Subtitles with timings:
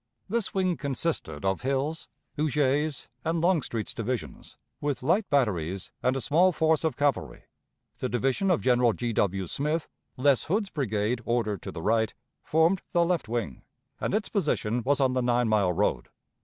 [0.27, 6.51] This wing consisted of Hill's, Huger's, and Longstreet's divisions, with light batteries, and a small
[6.51, 7.43] force of cavalry;
[7.99, 9.13] the division of General G.
[9.13, 9.45] W.
[9.45, 9.87] Smith,
[10.17, 13.61] less Hood's brigade ordered to the right, formed the left wing,
[13.99, 16.09] and its position was on the Nine mile road.